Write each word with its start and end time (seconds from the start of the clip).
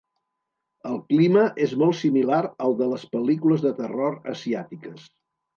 El 0.91 0.95
clima 1.13 1.43
és 1.67 1.75
molt 1.83 1.99
similar 1.99 2.41
al 2.69 2.75
de 2.81 2.89
les 2.95 3.05
pel·lícules 3.15 3.63
de 3.67 3.77
terror 3.83 4.21
asiàtiques. 4.37 5.07